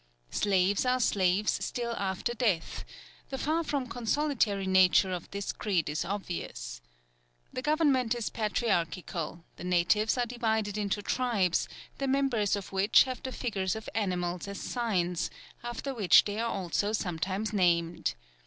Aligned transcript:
Slaves 0.31 0.83
are 0.83 0.99
slaves 0.99 1.63
still 1.63 1.91
after 1.91 2.33
death; 2.33 2.85
the 3.29 3.37
far 3.37 3.63
from 3.63 3.85
consolatory 3.85 4.65
nature 4.65 5.11
of 5.11 5.29
this 5.29 5.51
creed 5.53 5.87
is 5.89 6.03
obvious. 6.03 6.81
The 7.53 7.61
government 7.61 8.15
is 8.15 8.31
patriarchal; 8.31 9.45
the 9.57 9.63
natives 9.63 10.17
are 10.17 10.25
divided 10.25 10.75
into 10.75 11.03
tribes, 11.03 11.69
the 11.99 12.07
members 12.07 12.55
of 12.55 12.71
which 12.71 13.03
have 13.03 13.21
the 13.21 13.31
figures 13.31 13.75
of 13.75 13.87
animals 13.93 14.47
as 14.47 14.59
signs, 14.59 15.29
after 15.63 15.93
which 15.93 16.25
they 16.25 16.39
are 16.39 16.49
also 16.51 16.93
sometimes 16.93 17.53
named. 17.53 18.15